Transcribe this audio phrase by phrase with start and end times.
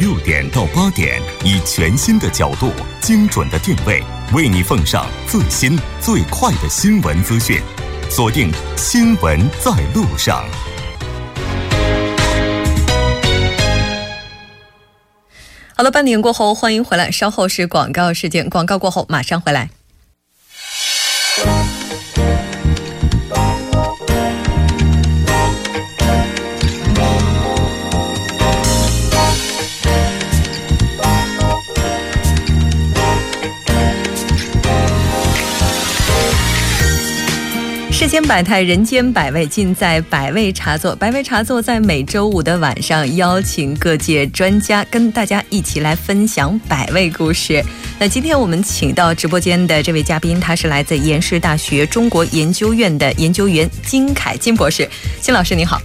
[0.00, 2.70] 六点到八点，以全新的角度、
[3.00, 4.00] 精准的定位，
[4.32, 7.60] 为你奉上最新最快的新闻资讯。
[8.08, 10.44] 锁定《新闻在路上》。
[15.74, 17.10] 好了，半点过后，欢迎回来。
[17.10, 19.68] 稍后是广告时间，广告过后马上回来。
[37.98, 40.94] 世间百态，人间百味，尽在百味茶座。
[40.94, 47.60] 百味茶座在每周五的晚上邀请各界专家跟大家一起来分享百味故事。
[47.98, 54.88] 那今天我们请到直播间的这位嘉宾，他是来自延世大学中国研究院的研究员金凯金博士。
[55.20, 55.82] 金老师你好，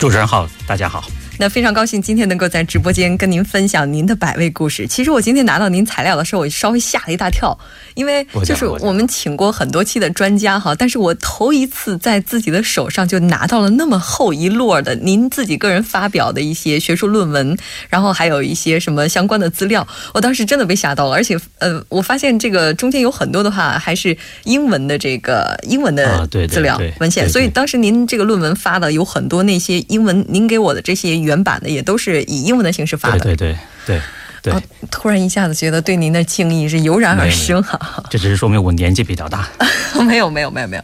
[0.00, 1.04] 主持人好，大家好。
[1.42, 4.86] 那非常高兴今天能够在直播间跟您分享您的百味故事。
[4.86, 7.58] 其实我今天拿到您材料的时候，我稍微吓了一大跳，
[7.94, 19.84] 因为就是我们请过很多期的专家哈，但是我头一次在自己的手上就拿到了那么厚一摞的您自己个人发表的一些学术论文，然后还有一些什么相关的资料，
[20.14, 21.16] 我当时真的被吓到了。
[21.16, 31.31] 而且呃，我发现这个中间有很多的话还是英文的这个英文的资料文献，所以当时您这个论文发的有很多那些英文，您给我的这些原。
[31.32, 34.00] 原版的也都是以英文的形式发的，对对对
[34.42, 34.62] 对对。
[34.90, 37.80] 突然一下子觉得对您的敬意是油然而生哈。
[38.10, 39.48] 这只是说明我年纪比较大。
[40.04, 40.82] 没有没有没有没有。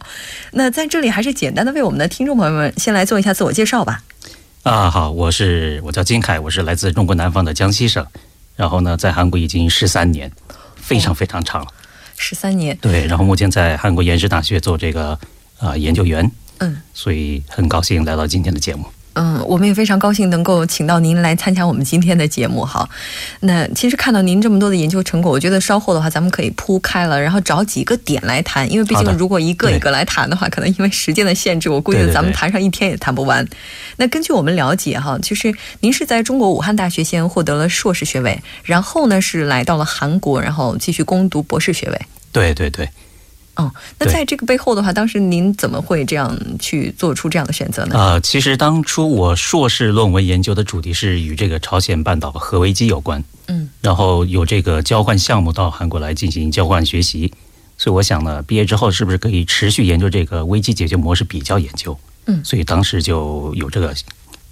[0.53, 4.01] 那在这里还是简单的为我们的听众朋友们先来做一下自我介绍吧。
[4.63, 8.03] 啊好，我是我叫金凯，我是来自中国南方的江西省，
[8.55, 10.31] 然后呢在韩国已经十三年，
[10.75, 11.67] 非常非常长了。
[12.17, 12.75] 十三年。
[12.81, 15.19] 对，然后目前在韩国延世大学做这个
[15.59, 16.29] 啊研究员。
[16.59, 16.81] 嗯。
[16.93, 18.85] 所以很高兴来到今天的节目。
[19.19, 22.87] 嗯，我们也非常高兴能够请到您来参加我们今天的节目哈。
[23.41, 33.45] 那其实看到您这么多的研究成果，我觉得稍后的话咱们可以铺开了，然后找几个点来谈，因为毕竟如果一个一个来谈的话，可能因为时间的限制，我估计咱们谈上一天也谈不完。
[33.97, 42.01] 那根据我们了解哈，就是您是在中国武汉大学先获得了硕士学位，然后呢是来到了韩国，然后继续攻读博士学位。
[42.31, 42.87] 对对对。
[43.59, 47.95] 哦，那在这个背后的话，当时您怎么会这样去做出这样的选择呢？
[47.97, 57.33] 呃，其实当初我硕士论文研究的主题是与这个朝鲜半岛核危机有关，嗯，然后有这个交换项目到韩国来进行交换学习，
[57.77, 61.97] 所以我想呢，毕业之后是不是可以持续研究这个危机解决模式比较研究？
[62.25, 63.93] 嗯，所以当时就有这个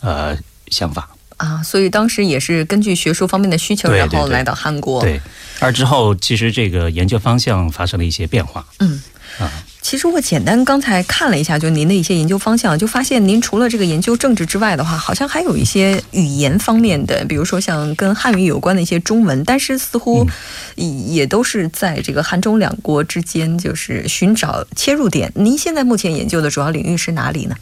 [0.02, 0.38] 呃
[0.68, 1.10] 想法。
[1.38, 5.02] 啊，所以当时也是根据学术方面的需求，然后来到韩国。
[5.02, 5.22] 对，
[5.60, 8.66] 而之后其实这个研究方向发生了一些变化。
[8.80, 9.02] 嗯，
[9.40, 20.28] 啊，其实我简单刚才看了一下，就您的一些研究方向，就发现您除了这个研究政治之外的话，好像还有一些语言方面的，比如说像跟汉语有关的一些中文，但是似乎
[20.76, 25.32] 也都是在这个韩中两国之间，就是寻找切入点。
[25.36, 27.56] 您现在目前研究的主要领域是哪里呢？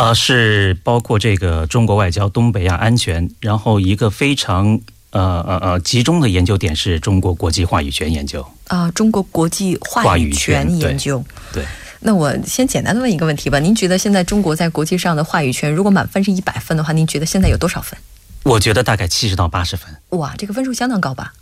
[0.00, 4.80] 啊，是包括这个中国外交、东北亚安全，然后一个非常
[5.10, 11.22] 呃呃呃集中的研究点是中国国际话语权研究啊，中国国际话语权研究。
[11.52, 11.66] 对，
[12.00, 17.98] 那我先简单的问一个问题吧，您觉得现在中国在国际上的话语权，如果满分是一百分的话，您觉得现在有多少分？
[18.44, 19.94] 我觉得大概七十到八十分。
[20.18, 21.34] 哇，这个分数相当高吧？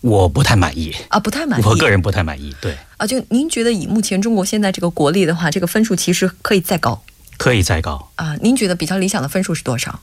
[0.00, 1.62] 我不太满意啊，不太满意。
[1.64, 2.56] 我个人不太满意。
[2.62, 7.02] 对啊，就您觉得以目前中国现在这个国力的话，这个分数其实可以再高。
[7.38, 8.34] 可以再高啊！
[8.42, 10.00] 您觉得比较理想的分数是多少？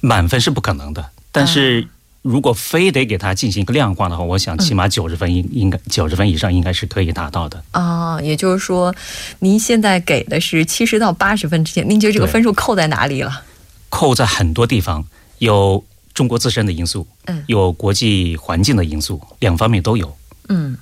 [0.00, 1.88] 满分是不可能的，但是
[2.22, 8.20] 如果非得给它进行一个量化的话，我想起码九十分应应该九十分以上应该是可以达到的啊。
[8.20, 8.94] 也就是说，
[9.38, 13.42] 您现在给的是七十到八十分之间，您觉得这个分数扣在哪里了？
[13.88, 15.06] 扣在很多地方，
[15.38, 20.16] 有中国自身的因素，嗯，有国际环境的因素，两方面都有，
[20.48, 20.76] 嗯。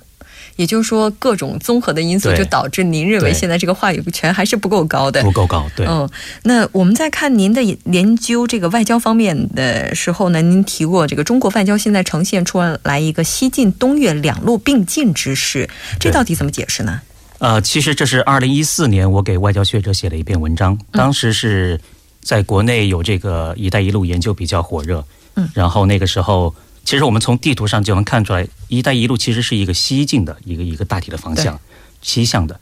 [0.55, 5.67] 也就是说，各种综合的因素就导致您认为现在这个话语权还是不够高的，不够高。
[5.75, 6.07] 对，嗯，
[6.43, 15.67] 那我们在看您的研究这个外交方面的时候呢，您提过这个中国外交现在呈现出来一个西进东越两路并进之势，
[15.99, 17.01] 这到底怎么解释呢？
[17.39, 21.81] 呃，其实这是二零一四年我给外交学者写了一篇文章，当时是
[22.21, 25.03] 在国内有这个“一带一路”研究比较火热，
[25.35, 26.53] 嗯，然后那个时候。
[26.85, 31.59] 其实我们从地图上就能看出来，“一带一路”其实是一个西进的一个一个大体的方向，
[32.01, 32.59] 西向的。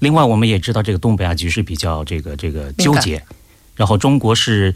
[0.00, 3.22] 另外，我们也知道这个东北亚局势比较这个这个纠结，
[3.74, 4.74] 然后中国是，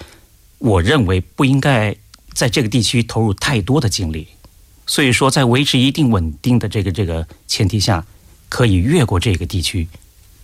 [0.58, 1.94] 我认为不应该
[2.32, 4.28] 在这个地区投入太多的精力，
[4.86, 8.06] 所以说在维持一定稳定的这个这个前提下，
[8.48, 9.86] 可以越过这个地区，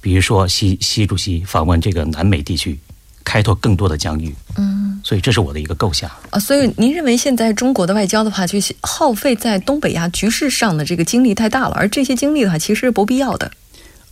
[0.00, 2.78] 比如说习习主席访问这个南美地区，
[3.24, 4.34] 开拓更多的疆域。
[4.56, 5.00] 嗯。
[5.04, 6.38] 所以这是我的一个构想啊。
[6.38, 13.50] 所以您认为现在中国的外交的话，就是耗费在东北亚局势上的这个精力太大了，而这些精力的话，其实是不必要的。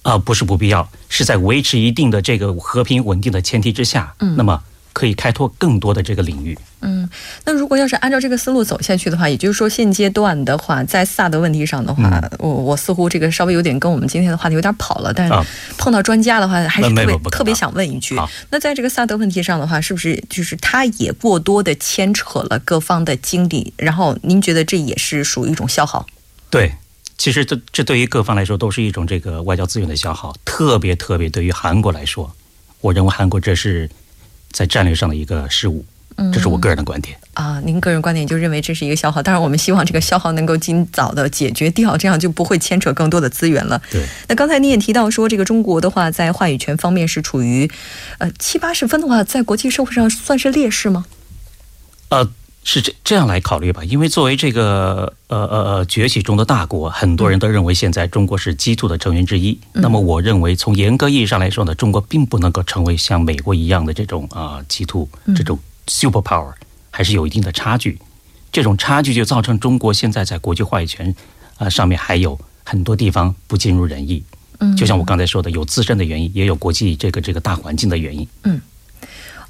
[0.03, 4.63] 啊，不是不必要，是在维持一定的这个和平稳定的前提之下，嗯，那么。
[4.93, 6.59] 可以开拓更多的这个领域。
[6.83, 7.07] 嗯，
[7.45, 15.13] 那如果要是按照这个思路走下去的话，也就是说现阶段的话，在萨德问题上的话，我我似乎这个稍微有点跟我们今天的话题有点跑了。
[15.13, 15.35] 但是
[15.77, 18.17] 碰到专家的话，还是特别特别想问一句：
[18.49, 23.75] 那在这个萨德问题上的话，是不是就是他也过多的牵扯了各方的精力？
[23.77, 26.07] 然后您觉得这也是属于一种消耗？
[26.49, 26.73] 对，
[27.19, 32.35] 其实这这对于各方来说都是一种这个外交资源的消耗，特别特别对于韩国来说，
[32.81, 33.91] 我认为韩国这是。
[34.53, 35.85] 在战略上的一个失误，
[36.33, 37.61] 这是我个人的观点啊。
[37.65, 43.81] 您个人观点就认为这是一个消耗，当然我们希望这个消耗能够尽早的解决掉，这样就不会牵扯更多的资源了。
[43.91, 44.05] 对。
[44.29, 47.71] 那刚才您也提到说，这个中国的话在话语权方面是处于
[48.19, 51.05] 呃七八十分的话，在国际社会上算是劣势吗？
[52.11, 52.31] 呃。
[52.63, 59.59] 是这这样来考虑吧，因为作为这个呃呃呃崛起中的大国，很多人都认为现在中国是 G two 的成员之一。
[59.73, 66.53] 那么我认为，从严格意义上来说呢，中国并不能够成为像美国一样的这种啊 G two 这种 super power，
[66.91, 67.99] 还是有一定的差距。
[68.53, 71.15] 这种差距就造成中国现在在国际话语权
[71.57, 74.23] 啊上面还有很多地方不尽如人意。
[74.59, 78.29] 嗯，就像我刚才说的，有自身的原因，也有国际这个这个大环境的原因。
[78.45, 78.61] 嗯。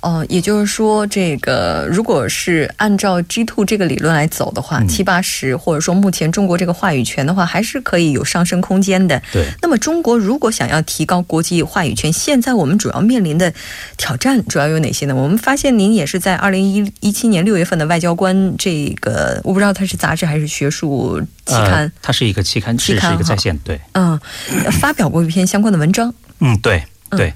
[0.00, 9.20] 哦，也就是说，这个如果是按照 G two 这个理论来走的话，七八十，或者说目前中国这个话语权的话，还是可以有上升空间的。
[9.30, 9.46] 对。
[9.60, 13.52] 那么，中国如果想要提高国际话语权，现在我们主要面临的
[13.98, 15.14] 挑战主要有哪些呢？
[15.14, 21.92] 我们发现您也是在二零一一七年六月份的《外交官》这个，我不知道它是杂志还是学术期刊。
[22.00, 23.54] 它是一个期刊，期刊是一个在线。
[23.58, 23.78] 对。
[23.92, 24.18] 嗯，
[24.80, 26.14] 发表过一篇相关的文章。
[26.38, 27.34] 嗯，对对。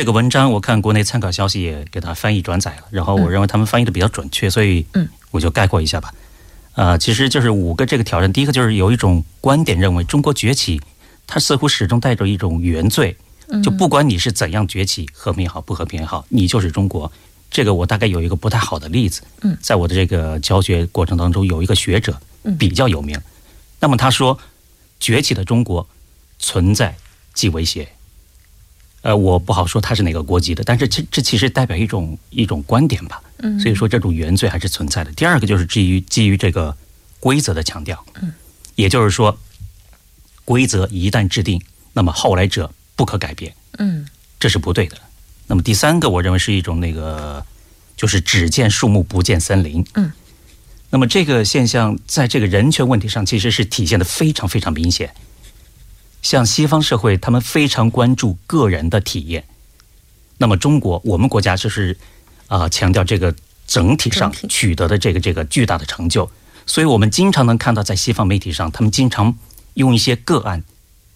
[0.00, 4.86] 这个文章我看国内参考消息也给他翻译转载了，然后我认为他们翻译的比较准确，所以
[5.30, 6.14] 我就概括一下吧。
[6.72, 10.80] 呃，其实就是五个这个挑战，第一个就是有一种观点认为中国崛起，
[11.26, 13.14] 它似乎始终带着一种原罪，
[13.62, 17.12] 就不管你是怎样崛起，和平也好，不和平也好，你就是中国。
[17.50, 19.20] 这个我大概有一个不太好的例子，
[19.60, 22.18] 在我的这个教学过程当中，有一个学者
[22.58, 23.20] 比较有名，
[23.80, 24.38] 那么他说，
[24.98, 25.86] 崛起的中国
[26.38, 26.96] 存在
[27.34, 27.86] 即威胁。
[29.02, 33.22] 呃，我不好说他是哪个国籍的，但是这这其实代表一种一种观点吧。
[33.38, 35.10] 嗯，所以说这种原罪还是存在的。
[35.12, 36.76] 第二个就是基于基于这个
[37.18, 38.32] 规则的强调，嗯，
[38.74, 39.38] 也就是说，
[40.44, 41.62] 规则一旦制定，
[41.94, 44.06] 那么后来者不可改变，嗯，
[44.38, 44.96] 这是不对的。
[45.46, 47.44] 那么第三个，我认为是一种那个
[47.96, 50.12] 就是只见树木不见森林，嗯，
[50.90, 55.10] 那么这个现象在这个人权问题上其实是体现的非常非常明显。
[56.22, 59.44] 像西方社会，他们非常关注个人的体验。
[60.38, 61.96] 那么中国，我们国家就是
[62.46, 63.34] 啊，强调这个
[63.66, 66.30] 整体上取得的这个这个巨大的成就。
[66.66, 69.36] 所以我们经常能看到，在西方媒体上，他们经常
[69.74, 70.62] 用一些个案、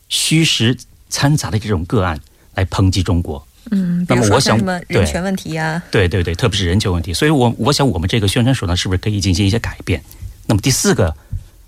[0.08, 0.76] 虚实
[1.08, 2.20] 掺杂的这种个案
[2.54, 3.46] 来抨击中国。
[3.70, 5.82] 嗯，那么我想什么人权问题呀？
[5.90, 7.14] 对对对，特别是人权问题。
[7.14, 10.02] 所以我我想，我们这个宣传手段是不是可以进行一些改变？
[10.46, 11.16] 那么第四个，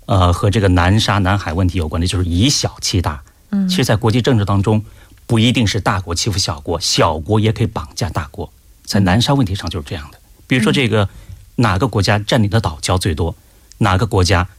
[0.05, 3.23] 呃，和这个南沙、南海问题有关的，就是以小欺大。
[3.69, 4.83] 其实，在国际政治当中，
[5.25, 8.51] 不一定是大国欺负小国，小国也可以绑架大国。
[8.83, 10.19] 在南沙问题上就是这样的。
[10.47, 11.07] 比如说，这个
[11.55, 13.35] 哪个国家占领的岛礁最多？
[13.79, 14.49] 哪个国家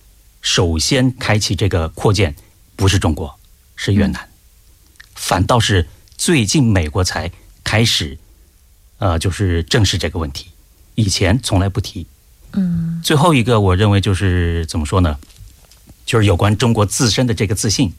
[0.40, 2.34] 首先开启这个扩建？
[2.76, 3.38] 不是中国，
[3.76, 4.28] 是越南。
[5.14, 7.30] 反倒是最近美国才
[7.64, 8.18] 开始，
[8.98, 10.46] 呃，就是正视这个问题，
[10.94, 12.06] 以前从来不提。
[12.52, 13.00] 嗯。
[13.02, 15.18] 最后一个，我认为就是怎么说呢？
[16.06, 17.92] 就是有关中国自身的这个自信。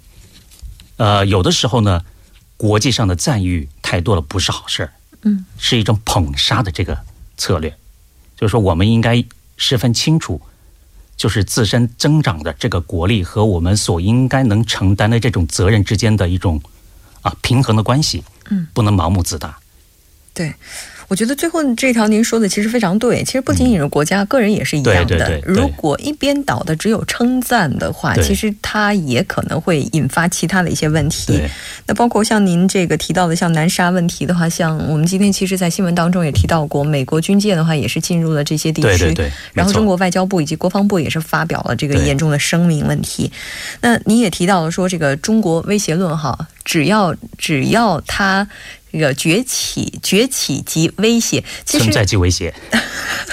[1.00, 2.04] 呃，有的时候呢，
[2.58, 4.92] 国际上的赞誉太多了不是好事儿，
[5.22, 7.00] 嗯，是一种捧杀的这个
[7.38, 7.74] 策略，
[8.36, 9.24] 就是说我们应该
[9.56, 10.42] 十分清楚，
[11.16, 16.62] 就是自身增长的这个国力和我们所应该能承担的这种责任之间的一种
[17.22, 19.58] 啊平衡的关系，嗯，不能盲目自大，
[20.34, 20.54] 对。
[21.10, 25.42] 我觉得最后这条您说的其实非常对，其实不仅仅是国家，个人也是一样的。
[25.44, 31.42] 如果一边倒的只有称赞的话，其实它也可能会引发其他的一些问题。
[31.88, 38.88] 那包括像您这个提到的，像南沙问题的话，像我们今天其实，在新闻当中也提到过，美国军舰的话也是进入了这些地区。
[38.88, 39.32] 对对对。
[39.52, 43.32] 然后中国外交部以及国防部也是发表了这个严重的声明问题。
[43.82, 48.48] 那您也提到了说，这个中国威胁论哈，只要只要它。
[48.92, 52.54] 这个崛起，崛起及威胁，存在即威胁。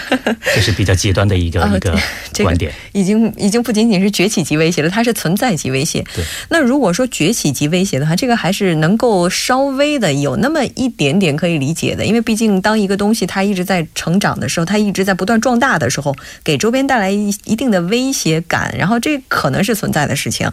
[0.55, 1.99] 这是比较极端的一个一个
[2.43, 2.73] 观点。
[2.93, 6.05] 已经已经不仅仅是崛起及威胁了，它是存在即威胁。
[6.15, 6.25] 对。
[6.51, 20.51] 那如果说崛起及威胁的话，这个还是能够稍微的有那么一点点可以理解的，因为毕竟当一个东西它一直在成长的时候，它一直在不断壮大的时候，给周边带来一一定的威胁感，然后这可能是存在的事情。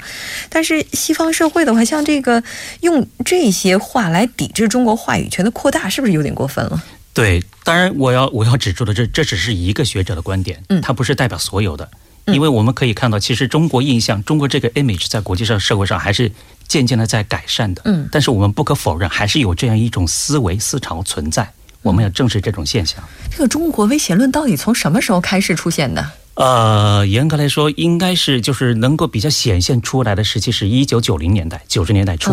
[0.50, 2.42] 但是西方社会的话，像这个
[2.82, 6.82] 用这些话来抵制中国话语权的扩大，是不是有点过分了？
[7.14, 11.88] 对，当然我要我要指出的，这这只是一个学者的观点，嗯，它不是代表所有的，
[12.26, 16.32] 因为我们可以看到，其实中国印象，中国这个 image 在国际上社会上还是
[16.68, 21.48] 渐渐的在改善的，嗯，但是我们不可否认，还是有这样一种思维思潮存在，
[21.84, 23.04] 我们要正视这种现象。
[23.30, 26.04] 这个中国威胁论到底从什么时候开始出现的？
[26.34, 32.32] 呃，严格来说，应该是就是能够比较显现出来的时期是一九九零年代，九十年代初。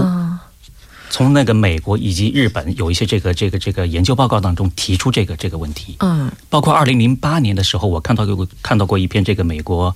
[1.11, 9.95] 从那个美国以及日本有一些这个这个这个研究报告当中提出这个这个问题，嗯，包括二零零八年的时候，我看到过看到过一篇这个美国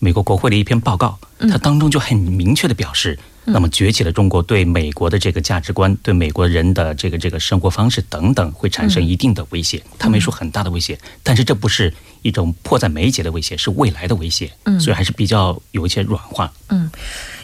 [0.00, 1.16] 美国国会的一篇报告，
[1.48, 9.80] 它当中就很明确的表示，那么崛起的中国对美国的这个价值观、对美国人的这个这个生活方式等等会产生一定的威胁。
[9.96, 16.90] 他没说很大的威胁，但是这不是一种迫在眉睫的威胁，是未来的威胁，嗯，所以还是比较有一些软化，嗯。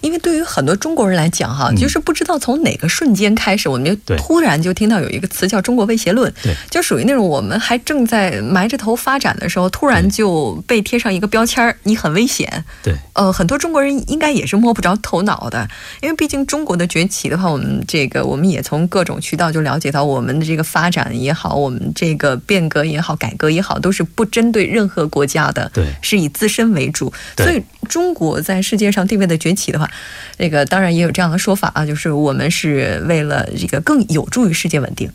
[0.00, 12.64] 因为对于很多中国人来讲，哈，就是不知道从哪个瞬间开始，我们就突然就听到有一个词叫“中国威胁论”，对，就属于那种我们还正在埋着头发展的时候，突然就被贴上一个标签儿，你很危险。
[12.82, 15.68] 对，呃，很多中国人应该也是摸不着头脑的，
[16.00, 27.12] 因为毕竟中国的崛起的话，我们这个我们也从各种渠道就了解到，我们的这个发展也好，我们这个变革也好，改革也好，都是不针对任何国家的，对，是以自身为主。
[27.36, 29.90] 所以中国在世界上地位的崛起的话。
[30.38, 35.10] 这个当然也有这样的说法啊，就是我们是为了这个更有助于世界稳定。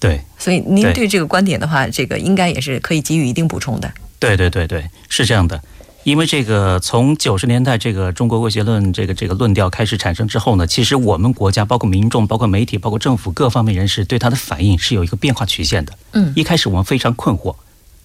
[0.00, 3.92] 对，所以您对这个观点的话，这个应该也是可以给予一定补充的。
[4.18, 5.60] 对对对对，是这样的。
[6.02, 15.92] 因为这个从九十年代这个中国威胁论这个这个论调开始产生之后呢，其实我们国家包括民众、包括媒体、包括政府各方面人士对它的反应是有一个变化曲线的。
[16.12, 17.56] 嗯，一开始我们非常困惑、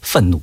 [0.01, 0.42] 愤怒，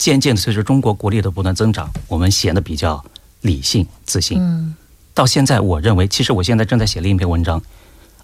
[0.00, 3.04] 渐渐的随着中国国力的不断增长，我们显得比较
[3.42, 4.38] 理性、自信。
[4.40, 4.74] 嗯。
[5.12, 7.62] 到现在，我认为，其实我现在正在写另一篇文章，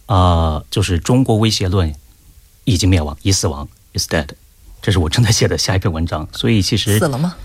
[0.06, 1.94] 呃，就是中国威胁论
[2.64, 4.26] 已经灭亡，已死亡，is dead，
[4.80, 6.26] 这是我正在写的下一篇文章。
[6.32, 7.36] 所以，其实死了吗？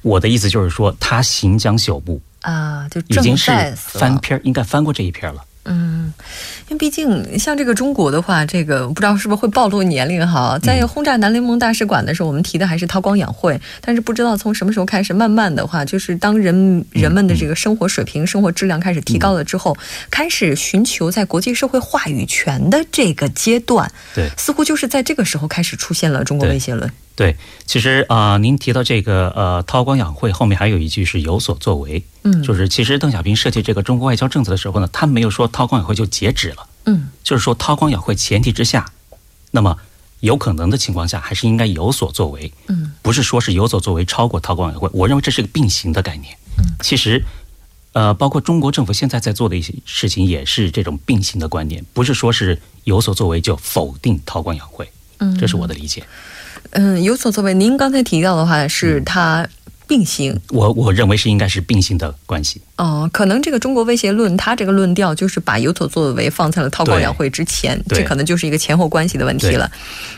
[0.00, 5.44] 我的意思就是说，他行将朽木啊，就已经是翻篇，应该翻过这一篇了。
[5.66, 6.12] 嗯，
[6.68, 10.58] 因为毕竟像这个中国的话，这个不知道是不是会暴露年龄哈。
[10.62, 19.76] 在轰炸南联盟大使馆的时候，我们提的还是韬光养晦，但是不知道从什么时候开始，慢慢的话，就是当人人们的这个生活水平、生活质量开始提高了之后，
[20.10, 26.90] 开始寻求在国际社会话语权的这个阶段，对，似乎就是在这个时候开始出现了中国威胁论。
[27.16, 38.92] 对，其实啊，您提到这个呃，韬光养晦后面还有一句是有所作为，嗯，就是其实邓小平设计这个中国外交政策的时候呢，他没有说韬光养晦就截止了，嗯，就是说韬光养晦前提之下，
[39.50, 39.78] 那么
[40.20, 47.24] 有可能的情况下还是应该有所作为，嗯，不是说是有所作为超过韬光养晦，我认为这是个并行的概念，嗯，其实
[47.92, 56.02] 呃，包括中国政府现在在做的一些事情也是这种并行的观念，不是说是有所作为就否定韬光养晦，嗯，这是我的理解。
[56.02, 56.06] 嗯，
[57.02, 57.54] 有所作为。
[57.54, 59.46] 您刚才提到的话，是它
[59.86, 60.38] 并行。
[60.50, 62.60] 我我认为是应该是并行的关系。
[62.76, 69.70] 哦，可能这个中国威胁论，它这个论调就是把有所作为放在了韬光养晦之前，这可能就是一个前后关系的问题了。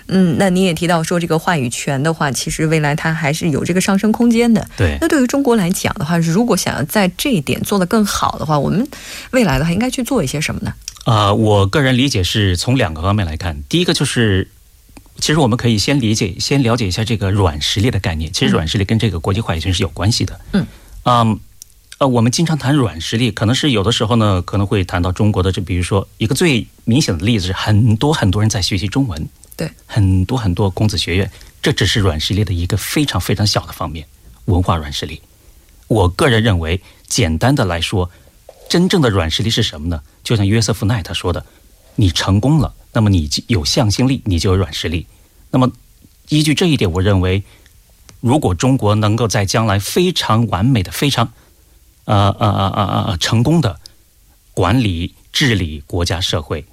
[0.06, 4.66] 嗯，那您也提到说，这个话语权的话，其实未来它还是有这个上升空间的。
[4.76, 4.96] 对。
[5.00, 8.88] 那对于中国来讲的话，如果想要在这一点做得更好的话，我们
[9.30, 10.72] 未来的话应该去做一些什么呢？
[11.04, 14.48] 啊，我个人理解是从两个方面来看，第一个就是。
[15.20, 18.32] 其实我们可以先理解、先了解一下这个软实力的概念。
[18.32, 20.40] 其实软实力跟这个国际化已经是有关系的。
[20.52, 20.66] 嗯，
[21.02, 21.26] 啊，
[21.98, 34.06] 呃，我们经常谈软实力，可能是有的时候呢，可能会谈到中国的，就比如说一个最明显的例子是，很多很多人在学习中文，对，很多很多孔子学院，这只是软实力的一个非常非常小的方面，
[34.44, 35.20] 文化软实力。
[35.88, 38.08] 我个人认为，简单的来说，
[38.68, 40.00] 真正的软实力是什么呢？
[40.22, 41.44] 就像约瑟夫奈他说的，
[41.96, 42.72] 你成功了。
[42.92, 45.06] 那么你有向心力，你就有软实力。
[45.50, 45.70] 那么
[46.28, 47.42] 依据这一点，我认为，
[48.20, 51.32] 如果中国能够在将来非常完美的、非常
[52.04, 53.78] 呃呃呃呃呃成功的
[54.52, 56.64] 管理治理国家社会，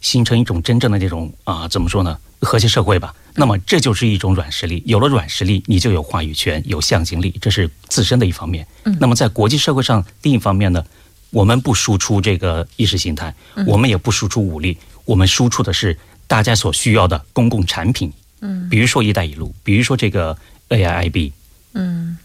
[0.00, 3.14] 形成一种真正的这种啊怎么说呢和谐社会吧？
[3.34, 4.82] 那么这就是一种软实力。
[4.86, 8.66] 有了软实力，你就有话语权、有向心力，这是自身的一方面。
[9.00, 10.84] 那么在国际社会上，另一方面呢，
[11.30, 13.34] 我们不输出这个意识形态，
[13.66, 14.76] 我们也不输出武力。
[15.08, 15.96] 我们输出的是
[16.26, 18.12] 大家所需要的公共产品，
[18.42, 20.36] 嗯，比如说“一带一路”，比如说这个
[20.68, 21.32] AIIB，
[21.72, 22.18] 嗯。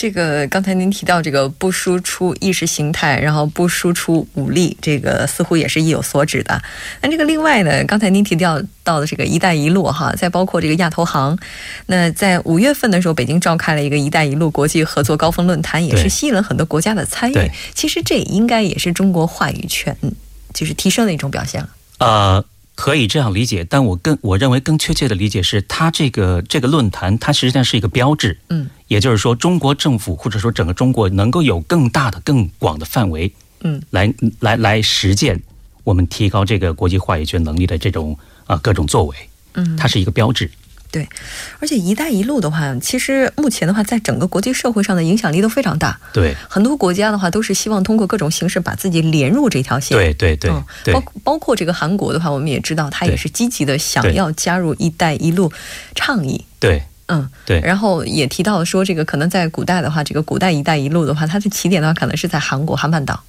[0.00, 6.62] 这个刚才您提到这个不输出意识形态，然后不输出武力，这个似乎也是意有所指的。
[7.02, 11.36] 那这个另外呢，刚才您提到到的这个“一带一路”哈，再包括这个亚投行，
[11.86, 17.50] 那在五月份的时候，北京召开了一个“一带一路”国际合作高峰论坛，也是吸引了很多国家的参与。
[17.74, 19.96] 其实这也应该也是中国话语权
[20.54, 21.68] 就是提升的一种表现了。
[21.98, 22.44] 呃。
[22.80, 35.42] 可以这样理解，但我更我认为更确切的理解是，它这个这个论坛，它实际上是一个标志，嗯，也就是说，中国政府或者说整个中国能够有更大的、更广的范围，嗯，来来来实践
[35.82, 39.16] 我们提高这个国际话语权能力的这种啊各种作为，
[39.54, 40.48] 嗯，它是一个标志。
[40.90, 41.06] 对，
[41.60, 45.98] 而且“一带一路”的话，其实目前的话，在整个国际社会上的影响力都非常大。
[46.12, 49.96] 对，很多国家的话，都是希望通过各种形式把自己连入这条线。
[49.96, 50.36] 对对
[50.82, 55.52] 对，包包括这个韩国的话，我们也知道，他也是积极的想要加入“一带一路”
[55.94, 56.44] 倡议。
[56.58, 57.60] 对，嗯，对。
[57.60, 63.22] 然后也提到了说，这个可能在古代的话，这个古代“一带一路”的话，它的起点的话，可能是在韩国韩半岛。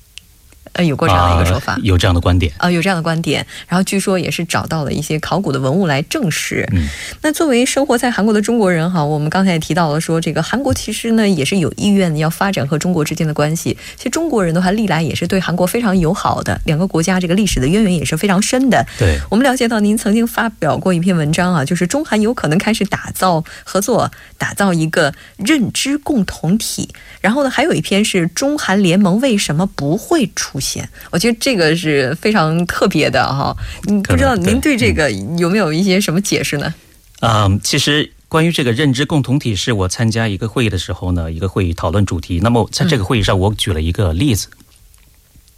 [0.73, 3.45] 呃，有过这样的一个说法，有这样的观点啊，有这样的观点。
[3.67, 6.67] 然后据说也是找到了一些考古的文物来证实。
[6.71, 6.87] 嗯，
[7.23, 13.75] 那作为生活在韩国的中国人哈，我们刚才也提到了说，这个韩国其实呢也是有意愿要发展和中国之间的关系。
[13.97, 18.85] 其实中国人的话，历来也是对韩国非常友好的，两个国家这个历史的渊源也是非常深的。
[18.99, 26.89] 对，我们了解到您曾经发表过一篇文章啊，就是中韩有可能开始打造合作，打造一个认知共同体。
[27.21, 30.87] 然后呢，还有一篇是中韩联盟为什么不会出现？
[31.11, 31.37] 我觉得。
[31.41, 33.55] 这个是非常特别的哈，
[33.87, 36.73] 嗯，不知道您对这个有没有一些什么解释呢？
[37.21, 42.39] 嗯，其实关于这个认知共同体，是我参加一个会议的时候呢，一个会议讨论主题。
[42.43, 44.49] 那么在这个会议上，我举了一个例子。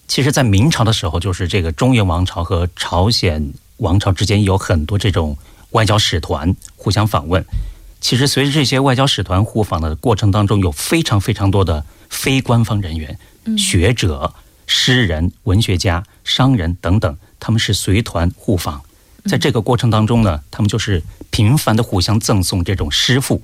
[0.08, 5.36] 其实，在明朝的时候，就是这个中原王朝和朝鲜王朝之间有很多这种
[5.72, 7.44] 外交使团互相访问。
[8.02, 13.18] 其实，随着这些外交使团互访的过程当中，有非常非常多的非官方人员、
[13.58, 14.32] 学者。
[14.74, 18.82] 诗人、文学家、商人等等，他们是随团互访，
[19.26, 23.44] 在这个过程当中呢，他们就是频繁的互相赠送这种诗赋，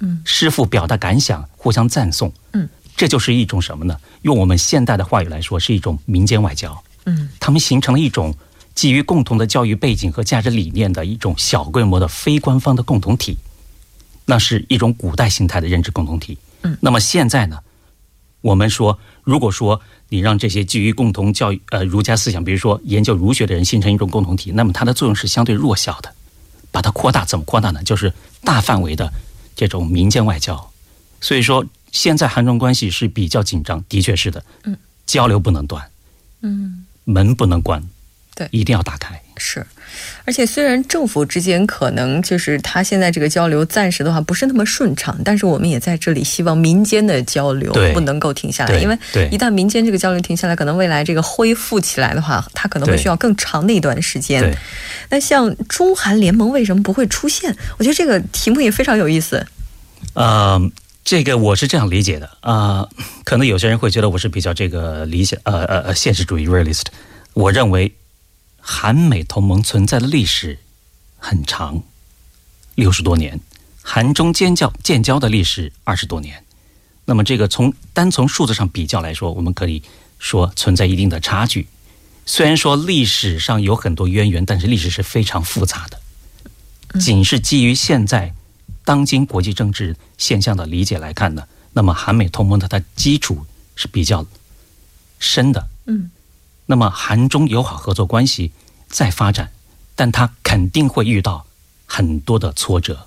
[0.00, 3.98] 嗯，诗赋表达感想，互相赞颂，嗯，这就是一种什么呢？
[4.20, 8.34] 用我们现代的话语来说，是一种民间外交，嗯，他们形成了一种
[8.74, 13.38] 基于共同的教育背景和价值理念的一种小规模的非官方的共同体，
[14.26, 17.60] 那是一种古代形态的认知共同体，嗯，那么现在呢，
[18.42, 19.82] 我们说，如果说。
[20.08, 26.14] 你让这些基于共同教育呃儒家思想，比如说研究儒学的人形成一种共同体，那么它的作用是相对弱小的。
[26.70, 27.82] 把它扩大怎么扩大呢？
[27.82, 28.12] 就是
[28.42, 29.12] 大范围的
[29.56, 30.70] 这种民间外交。
[31.20, 34.44] 所以说，现在韩中关系是比较紧张，的确是的。
[34.62, 35.90] 嗯，交流不能断，
[36.42, 37.82] 嗯，门不能关，
[38.36, 39.20] 对，一定要打开。
[39.38, 39.66] 是。
[40.26, 48.98] 而且虽然政府之间可能就是他现在这个交流暂时的话不是那么顺畅，但是我们也在这里希望民间的交流不能够停下来，因为
[49.30, 54.54] 一旦民间这个交流停下来，可能未来这个恢复起来的话，它可能会需要更长的一段时间。
[55.08, 57.56] 那像中韩联盟为什么不会出现？
[57.78, 59.46] 我觉得这个题目也非常有意思。
[60.12, 60.60] 呃，
[61.04, 62.86] 这个我是这样理解的啊，
[63.24, 66.84] 可能有些人会觉得我是比较这个理想呃呃呃现实主义 realist，
[67.32, 67.90] 我认为。
[68.68, 70.58] 韩美同盟存在的历史
[71.18, 71.84] 很长，
[72.74, 73.38] 六十多年；
[73.80, 76.44] 韩中建交建交的历史二十多年。
[77.04, 79.84] 那么，这个从单从数字上比较来说，我们可以
[80.18, 81.68] 说存在一定的差距。
[82.26, 86.98] 虽然说历史上有很多渊源，但是历史是非常复杂的。
[86.98, 88.34] 仅是基于现在
[88.84, 94.26] 当今国际政治现象的理解来看呢，那么韩美同盟的它基础是比较
[95.20, 95.68] 深的。
[95.86, 96.10] 嗯。
[96.66, 98.50] 那么，韩中友好合作关系
[98.88, 99.50] 在发展，
[99.94, 101.46] 但它肯定会遇到
[101.86, 103.06] 很多的挫折。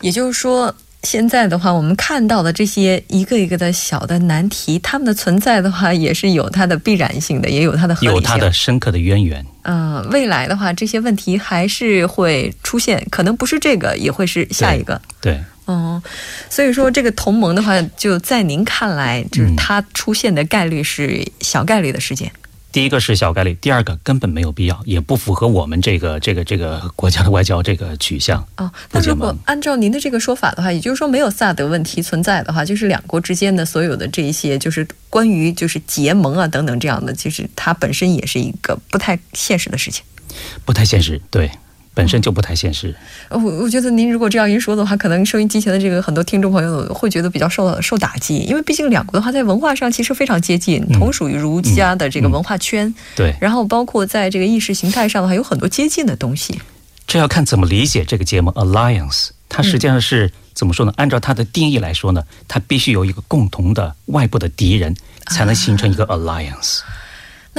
[0.00, 9.44] 也就是说，现在的话，我们看到的这些一个一个的小的难题，它们的存在的话，也是有它的必然性的，也有它的有它的深刻的渊源。
[9.62, 15.00] 嗯，未来的话，这些问题还是会出现，可能不是这个，也会是下一个。
[15.20, 15.42] 对。
[16.00, 16.02] 哦，
[16.48, 22.32] 所以说这个同盟的话，就在您看来，就是它出现的概率是小概率的事件。
[22.72, 28.46] 第一个是小概率，第二个根本没有必要，也不符合我们这个这个这个国家的外交这个取向。
[28.54, 40.04] 啊，那如果按照您的这个说法的话，也就是说没有萨德问题存在的话，就是两国之间的所有的这一些，就是关于就是结盟啊等等这样的，其实它本身也是一个不太现实的事情。
[40.64, 41.50] 不太现实，对。
[42.00, 42.94] 本身就不太现实。
[43.28, 52.92] 我我觉得您如果这样一说的话，可能收音机前的这个很多听众朋友会觉得比较受受打击，因为毕竟两国的话在文化上其实非常接近，同属于儒家的这个文化圈。
[53.14, 53.34] 对。
[53.38, 56.58] 然后包括在这个意识形态上的话，有很多接近的东西。
[57.06, 59.28] 这要看怎么理解这个结盟 alliance。
[59.48, 60.92] 它实际上是怎么说呢？
[60.96, 64.94] 按照它的定义来说呢，它必须有一个共同的外部的敌人，
[65.26, 66.80] 才能形成一个 alliance。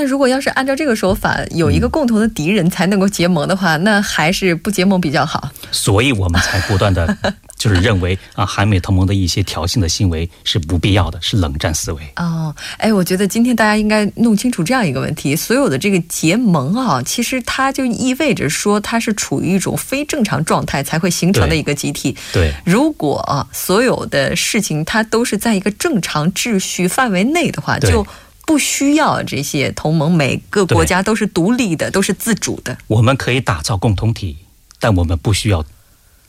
[0.02, 5.52] 那如果要是按照这个说法，有一个共同的敌人才能够结盟的话，那还是不结盟比较好。
[5.72, 7.16] 所以我们才不断的，
[7.56, 12.02] 就是认为啊，韩美同盟的一些挑衅的行为是不必要的，是冷战思维。
[12.16, 22.18] 哦，哎，我觉得今天大家应该弄清楚这样一个问题：所有的这个结盟啊，其实它就意味着说它是处于一种非正常状态才会形成的一个集体。
[22.34, 28.04] 对，如果啊，所有的事情它都是在一个正常秩序范围内的话，就。
[28.52, 32.78] 不需要这些同盟，每个国家都是独立的，都是自主的。
[32.88, 34.40] 我们可以打造共同体，
[34.78, 35.64] 但我们不需要。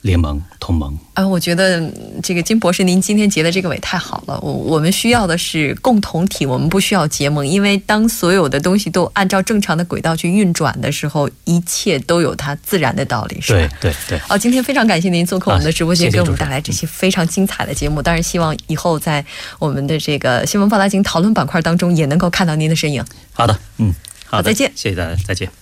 [0.03, 1.81] 联盟同盟啊，我觉得
[2.23, 4.38] 这个金博士，您今天结的这个尾太好了。
[4.41, 13.77] 我我们需要的是共同体，我们不需要结盟，因为当所有的东西都按照正常的轨道去运转的时候，一切都有它自然的道理，是吧？
[13.81, 14.21] 对对对。
[14.29, 18.03] 哦，今天非常感谢您做客我们的直播间，给我们带来这些非常精彩的节目。
[18.03, 19.25] 当然，希望以后在
[19.61, 23.05] 我们的这个新闻放大镜讨论板块当中，也能够看到您的身影。
[23.33, 23.93] 好的，嗯，
[24.27, 25.62] 好，再见，谢谢大家，再见。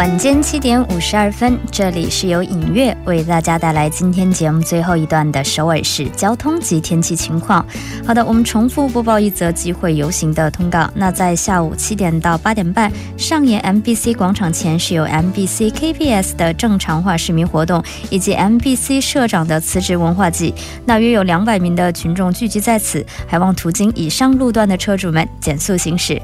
[0.00, 7.62] 晚间七点五十二分，这里是由影月为大家带来今天节目最后一段的首尔市交通及天气情况。
[8.06, 10.90] 好的，我们重复播报一则机会游行的通告。
[10.94, 20.54] 那在下午七点到八点半，上演 MBC 广场前是有 MBC KBS 的正常化市民活动，以及 MBC 社长的辞职文化祭。
[20.86, 26.22] 那约有两百名的群众聚集在此，还望途经以上路段的车主们减速行驶。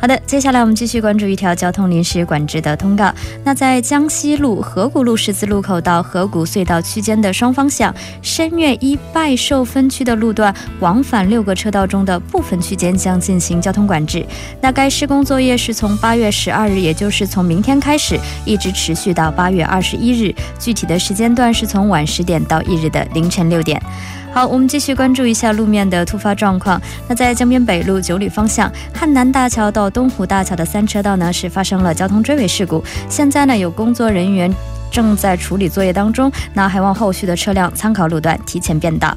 [0.00, 3.12] 好的，接下来我们继续关注一条交通临时管制的通告。
[3.44, 14.24] 那在江西路河谷路十字路口到河谷隧道区间的双方向深月一拜寿分区的路段，往返六个车道中的部分区间将进行交通管制。
[14.62, 20.34] 那该施工作业是从八月十二日，也就是从明天开始，一直持续到八月二十一日。
[20.58, 23.78] 具体的时间段是从晚十点到翌日的凌晨六点。
[24.32, 26.80] 好，我们继续关注一下路面的突发状况。
[27.08, 32.82] 那在江边北路九里方向汉南大桥到东湖大桥的三车道呢，是发生了交通追尾事故。
[33.08, 34.54] 现在呢，有工作人员
[34.90, 39.16] 正在处理作业当中，那还望后续的车辆参考路段提前变道。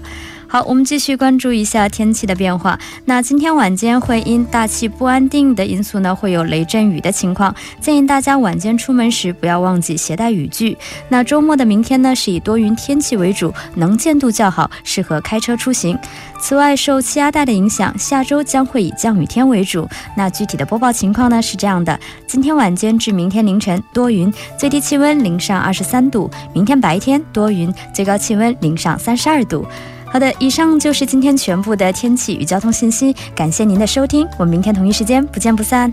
[0.54, 2.78] 好，我们继续关注一下天气的变化。
[3.06, 10.78] 那今天晚间会因大气不安定的因素呢，会有雷阵雨的情况，建议大家晚间出门时不要忘记携带雨具。
[11.10, 15.98] 那周末的明天呢，是以多云天气为主，能见度较好，适合开车出行。
[16.39, 19.89] 此外，受气压带的影响，下周将会以降雨天为主。
[20.16, 29.66] 那具体的播报情况呢是这样的：今天晚间至明天凌晨多云，最低气温零上二十三度；明天白天多云，最高气温零上三十二度。
[30.13, 33.15] 好的，以上就是今天全部的天气与交通信息。
[33.36, 35.91] 感谢您的收听，我们明天同一时间不见不散。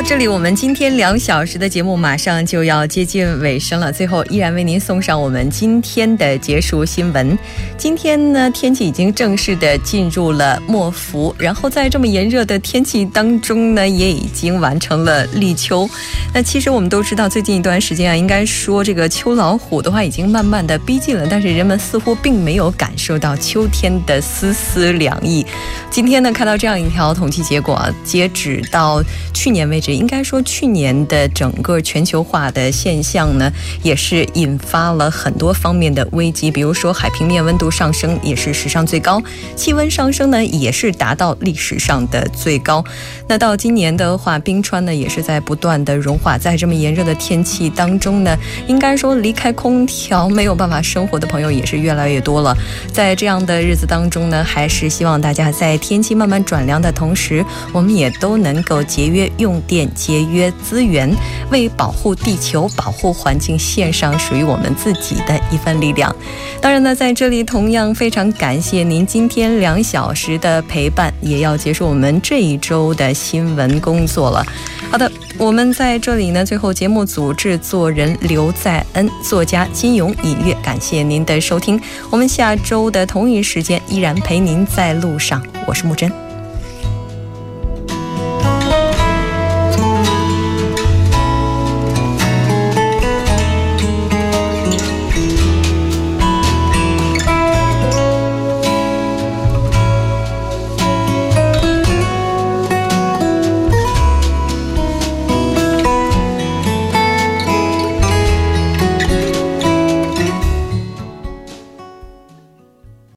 [0.00, 3.92] 到这里，我们今天两小时的节目马上就要接近尾声了。
[3.92, 7.38] 最后，依然为您送上我们今天的结束新闻。
[7.76, 15.86] 今天呢，天气已经正式的进入了末伏，然后在这么炎热的天气当中呢，也已经完成了立秋。
[16.32, 25.44] 那其实我们都知道，最近一段时间啊，应该说这个秋老虎的话已经慢慢的逼近了，但是人们似乎并没有感受到秋天的丝丝凉意。
[25.90, 29.60] 今天呢，看到这样一条统计结果，截止到去年。
[29.60, 36.50] 年为止，应该说去年的整个全球化的现象呢，也是引发了很多方面的危机。
[36.50, 39.22] 比如说，海平面温度上升也是史上最高，
[39.54, 42.84] 气温上升呢也是达到历史上的最高。
[43.28, 46.36] 那到今年的话，冰川呢也是在不断的融化。
[46.36, 52.56] 在这么炎热的天气当中呢，应该说离开空调没有办法生活的朋友也是越来越多了。
[52.92, 61.14] 在这样的日子当中呢，还是希望大家在天气慢慢转凉的同时，我们也都能够节约用电节约资源，
[61.50, 66.14] 为保护地球、保护环境献上属于我们自己的一份力量。
[66.60, 74.46] 当然呢，在这里同样非常感谢您今天两小时的陪伴，也要结束我们这一周的新闻工作了。
[74.90, 81.80] 好的，我们在这里呢，最后节目组制作人刘在恩，作家金勇、尹月，感谢您的收听。
[82.10, 86.29] 我们下周的同一时间依然陪您在路上，我是木真。